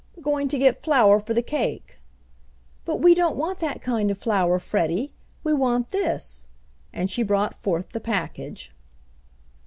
[0.19, 1.99] "Going to get flour for the cake."
[2.85, 5.13] "But we don't want that kind of flour, Freddie.
[5.43, 6.47] We want this,"
[6.91, 8.71] and she brought forth the package.